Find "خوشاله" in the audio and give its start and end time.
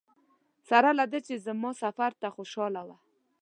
2.35-2.81